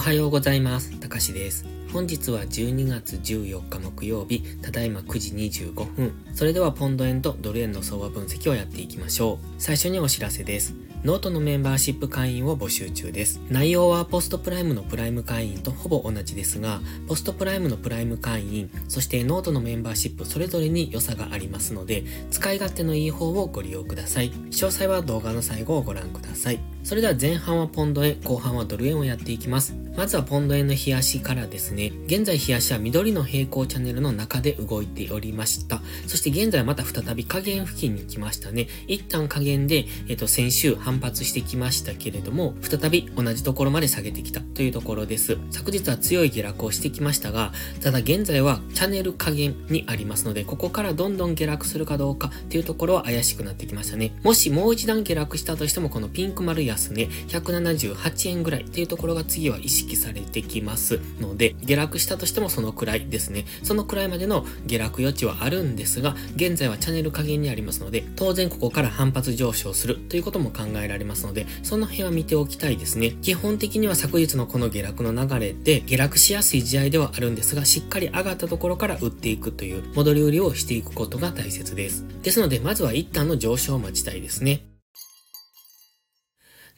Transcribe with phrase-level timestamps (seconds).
[0.00, 0.98] はようございます。
[0.98, 1.66] たかしです。
[1.92, 6.14] 本日は12月14日木曜日、ただいま9時25分。
[6.34, 9.46] それではポンド円とドル円の相場分析をやっていきましょう。
[9.58, 10.74] 最初にお知らせです。
[11.04, 13.40] ノートのメンバーシップ会員を募集中です。
[13.48, 24.30] 内容はポストプライムのプライム会員とほぼ同じですが、ポストプライムのプライム会員、そしてノートのメンバーシップそれぞれに良さがありますので、使い勝手のいい方をご利用ください。
[24.30, 26.60] 詳細は動画の最後をご覧ください。
[26.84, 29.74] それでは前半はポンド円、後半はドル円をやっていきます。
[30.00, 31.92] まずはポンド円の冷やしからですね。
[32.06, 35.82] 現在冷やしは緑の平行チャンネルの中で動いておりました。
[36.06, 38.66] そして現在はまた再び下限付近に来ましたね。
[38.86, 45.36] 一旦下限で、えっと、先週反発してきましたけれども、再び同じところまで下げてきたというところです。
[45.50, 54.18] 昨日は強い下落をしてきましたが、ただ現在はチャンネル下限にありますので、ここからどんどん下落するかどうかっていうところは怪しくなってきましたね。
[54.22, 63.44] もしもう一段下落したとしても、このピンク丸安値、178円ぐらいっていうところが次は意識されてきますので、下落したとしてもそのくらいですね。
[63.62, 73.12] そのくらいまでの下落余地はあるんですが、現在はチャンネル加減にありますので、当然ここから反発上昇するということも考えられますので、その辺は見ておきたいですね。
[73.22, 82.04] 基本的には昨日のこの下落の流れで、下落しやすい試合ではあるんですが、しっかり上がったところから売っていくという戻り売りをしていくことが大切です。
[82.22, 84.69] ですので、まずは一旦の上昇を待ちたいですね。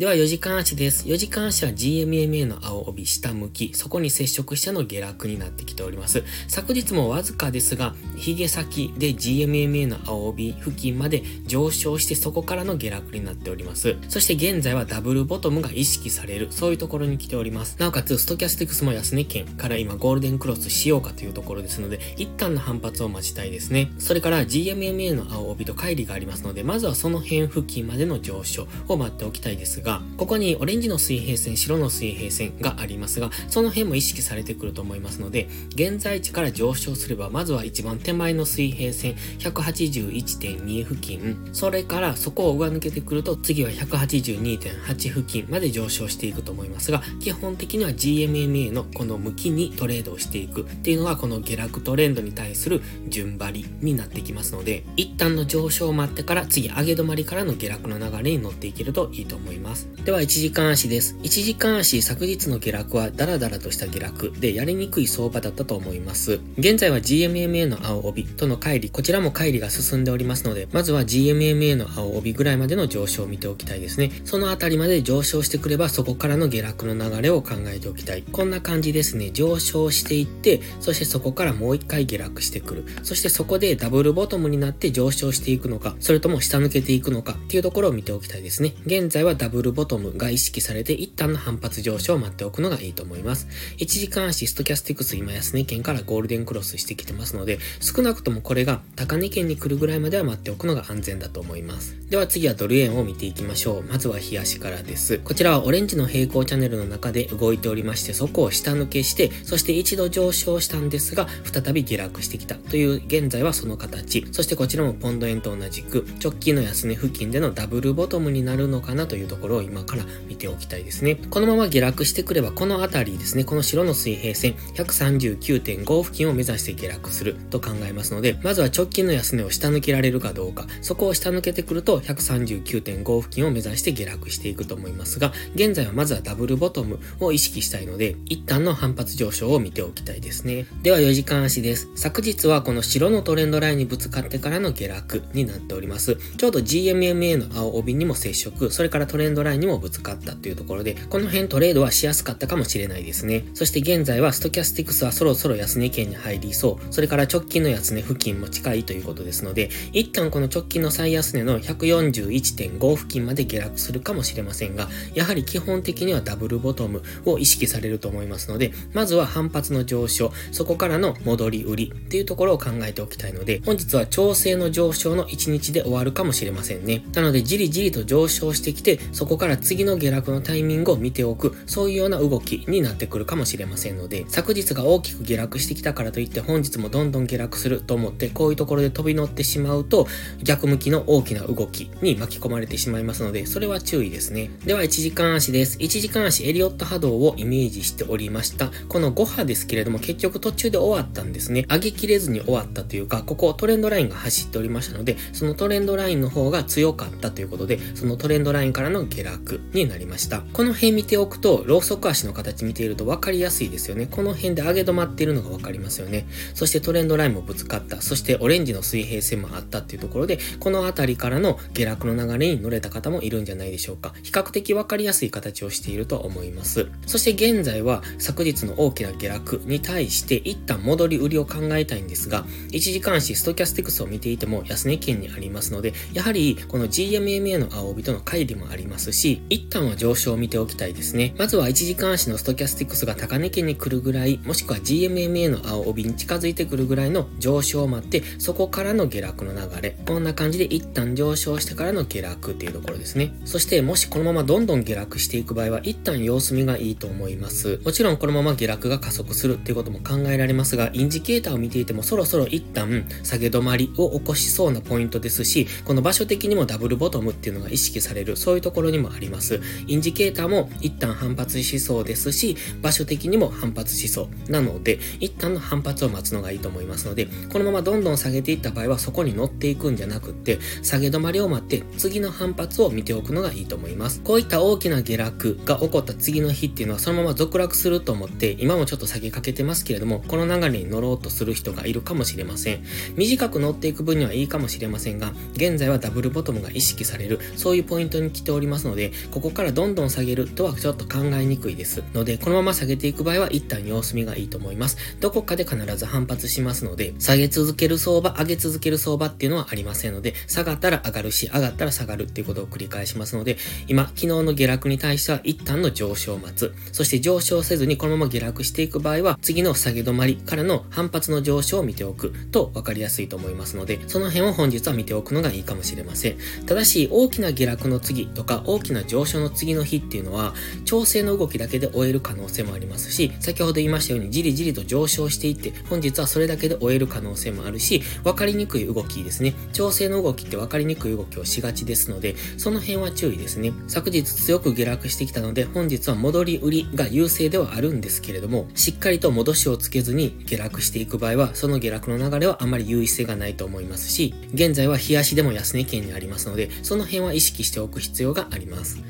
[0.00, 1.06] では4時間足です。
[1.06, 6.24] 4時間足は GMMA の青帯下向き、そこに接触しての下落になってきております。
[6.48, 13.96] 昨日もわずかですが、髭先で GMMA の青帯付近まで上昇してそこからの下落になっております。
[14.08, 17.76] そして現在はダブルボトムが意識される、そういうところに来ております。
[17.78, 23.92] なおかつ、ストキャスティクスも安値圏から今ゴールデンクロスしようかというところですので、一旦の反発を待ちたいですね。
[23.98, 59.69] それから GMMA の青帯と乖離がありますので、まずはその辺付近までの上昇を待っておきたいですが、が、ここにオレンジの水平線、白の水平線がありますが、その辺も意識されてくると思いますので、現在地から上昇すれば、まずは一番手前の水平線、181.2付近、それからそこを上抜けてくると、次は182.8付近まで上昇していくと思いますが、基本的には GMMA のこの向きにトレードをしていくっていうのが、この下落トレンドに対する順張りになってきますので、一旦の上昇を待ってから、次上げ止まりからの下落の流れに乗っていけるといいと思います。。
[60.04, 61.16] では、1時間足です。
[61.22, 66.40] 1時間足、昨日の下落はダラダラとした下落でやりにくい相場だったと思います。
[66.58, 74.10] 現在は GMMA の青帯との乖離、こちらも乖離が進んでおりますので、まずは GMMA の青帯ぐらいまでの上昇を見ておきたいですね。
[74.24, 78.22] そのあたりまで上昇してくれば、そこからの下落の流れを考えておきたい。
[78.22, 79.30] こんな感じですね。
[79.30, 82.84] 上昇していって、そしてそこからもう一回下落してくる。
[83.02, 88.74] そしてそこでダブルボトムになって上昇していくのか、それとも下抜けていくのかっていうところを見ておきたいですね。
[88.86, 93.46] 現在はダブルボトムが意識されて一旦の反発上昇を待っておくのがいいと思います。
[93.78, 101.96] 1時間足ストキャスティクス今安値圏からゴールデンクロスしてきてますので、少なくともこれが高値圏に来るぐらいまでは待っておくのが安全だと思います。
[102.08, 103.82] では次はドル円を見ていきましょう。
[103.82, 105.18] まずは冷やしからです。
[105.18, 114.26] こちらはオレンジの平行チャンネルの中で動いておりまして、そこを下抜けして、そして一度上昇したんですが、再び下落してきたという現在はその形。
[114.32, 121.16] そしてこちらもポンド円と同じく直近の安値付近でのダブルボトムになるのかなというところを今から見ておきたいですね。
[121.16, 140.66] このまま下落してくれば、この辺りですね、この白の水平線、139.5付近を目指して下落すると考えますので、まずは直近の安値を下抜けられるかどうか、そこを下抜けてくると、139.5付近を目指して下落していくと思いますが、現在はまずはダブルボトムを意識したいので、一旦の反発上昇を見ておきたいですね。
[140.82, 141.88] では4時間足です。
[141.94, 146.16] 昨日はこの白のトレンドラインにぶつかってからの下落になっております。
[146.36, 153.44] ちょうど GMMA の青帯にも接触、それからトレンドドラインにもぶつかったというところで、この辺トレードはしやすかったかもしれないですね。
[153.54, 156.92] そして現在はストキャスティクスはそろそろ安値圏に入りそう。
[156.92, 177.02] それから直近の安値付近も近いということですので、一旦この直近の最安値の141.5付近まで下落するかもしれませんが、やはり基本的にはダブルボトムを意識されると思いますので、まずは反発の上昇、そこからの戻り売りっていうところを考えておきたいので、本日は調整の上昇の1日で終わるかもしれませんね。
[177.14, 190.08] なので、じりじりと上昇してきて、そここから次の下落のタイミングを見ておく、そういうような動きになってくるかもしれませんので、昨日が大きく下落してきたからといって本日もどんどん下落すると思って、こういうところで飛び乗ってしまうと、
[190.42, 194.50] 逆向きの大きな動きに巻き込まれてしまいますので、それは注意ですね。
[194.64, 195.78] では、1時間足です。
[195.78, 198.70] 1時間足エリオット波動をイメージしておりました。
[198.88, 201.66] この5波ですけれども、結局途中で終わったんですね。
[201.70, 210.42] 上げきれずに終わったというか、ここトレンドラインが走っておりましたので、そのトレンドラインの方が強かったということで、そのトレンドラインからの下下落になりました。
[210.52, 214.06] この辺見ておくと、ローソク足の形見ていると分かりやすいですよね。
[214.10, 216.26] この辺で上げ止まっているのが分かりますよね。
[216.54, 218.00] そしてトレンドラインもぶつかった。
[218.00, 224.14] そしてオレンジの水平線もあったっていうところで、この辺りからの下落の流れに乗れた方もいるんじゃないでしょうか。
[224.22, 226.88] 比較的分かりやすい形をしていると思います。
[227.06, 241.34] そして現在は昨日の大きな下落に対して一旦戻り売りを考えたいんですが、1時間足ストキャスティクスを見ていても安値圏にありますので、やはりこの GMMA の青帯との乖離もありますし、一旦は上昇を見ておきたいですね。
[241.38, 249.96] まずは1時間足のストキャスティクスが高値圏に来るぐらい、もしくは GMMA の青帯に近づいてくるぐらいの上昇を待って、そこからの下落の流れ。
[250.06, 253.34] こんな感じで一旦上昇してからの下落っていうところですね。
[253.44, 257.80] そしてもしこのままどんどん下落していく場合は、一旦様子見がいいと思います。
[257.84, 269.60] もちろんこのまま下落が加速するっていうことも考えられますが、インジケーターを見ていてもそろそろ一旦下げ止まりを起こしそうなポイントですし、この場所的にもダブルボトムっていうのが意識される、そういうところにもあります。
[269.86, 274.50] インジケーターも一旦反発しそうですし、場所的にも反発しそう。
[274.50, 284.20] なので、一旦の反発を待つのがいいと思いますので、このままどんどん下げていった場合はそこに乗っていくんじゃなくって、下げ止まりを待って次の反発を見ておくのがいいと思います。
[284.22, 292.84] こういった大きな下落が起こった次の日っていうのはそのまま続落すると思って、今もちょっと下げかけてますけれども、この流れに乗ろうとする人がいるかもしれません。
[293.16, 302.02] 短く乗っていく分にはいいかもしれませんが、現在はダブルボトムが意識される、そういうポイントに来ておりますますので、ここからどんどん下げるとはちょっと考えにくいです。
[302.14, 304.96] ので、このまま下げていく場合は一旦様子見がいいと思います。
[305.20, 316.72] どこかで必ず反発しますので、下げ続ける相場、上げ続ける相場っていうのはありませんので、下がったら上がるし、上がったら下がるっていうことを繰り返しますので、今、昨日の下落に対しては一旦の上昇を待つ。
[316.92, 326.36] そして上昇せずにこのまま下落していく場合は、次の下げ止まりからの反発の上昇を見ておくと分かりやすいと思いますので、その辺を本日は見ておくのがいいかもしれません。
[326.66, 339.54] ただし、大きな下落の次とか、大きな上昇の次の日っていうのは、調整の動きだけで終える可能性もありますし、先ほど言いましたように、じりじりと上昇していって、本日はそれだけで終える可能性もあるし、分かりにくい動きですね。
[339.72, 343.72] 調整の動きって分かりにくい動きをしがちですので、その辺は注意ですね。
[343.88, 359.02] 昨日強く下落してきたので、本日は戻り売りが優勢ではあるんですけれども、しっかりと戻しをつけずに下落していく場合は、その下落の流れはあまり優位性がないと思いますし、現在は日足でも安値圏にありますので、その辺は意識しておく必要がありますります。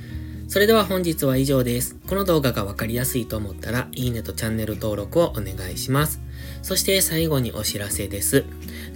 [0.51, 1.97] それでは本日は以上です。
[2.09, 6.21] この動画がわかりやすいと思ったら、いいねとチャンネル登録をお願いします。
[6.63, 8.45] そして最後にお知らせです。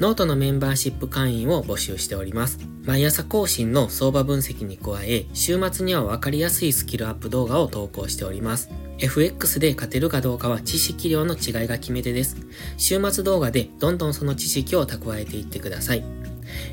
[0.00, 2.58] ノートのメンバーシップ会員を募集しております。
[2.84, 8.70] 毎朝更新の相場分析に加え、週末にはわかりやすいスキルアップ動画を投稿しております。
[8.98, 12.36] FX で勝てるかどうかは知識量の違いが決め手です。
[12.76, 16.04] 週末動画でどんどんその知識を蓄えていってください。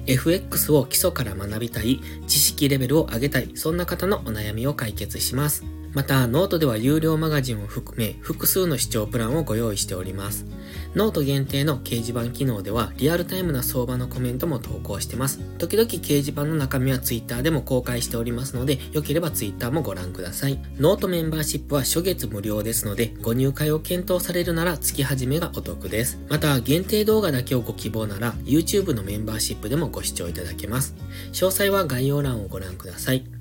[0.05, 5.80] FX を基礎から学びたい、知識レベルを上げたい、そんな方のお悩みを解決します。
[5.93, 10.45] また、ノートでは有料マガジンを含め、複数の視聴プランをご用意しております。
[10.95, 15.39] ノート限定の掲示板機能では、リアルタイムな相場のコメントも投稿してます。
[15.57, 20.59] 時々掲示板の中身は Twitter でも公開しておりますので、よければ Twitter もご覧ください。
[20.79, 26.19] ノートメンバーシップは初月無料ですので、ご入会を検討されるなら月始めがお得です。
[26.29, 30.95] また、限定動画だけをご希望なら、YouTube のメンバーシップでもご視聴いただけます。
[31.33, 33.40] 詳細は概要欄をご覧ください。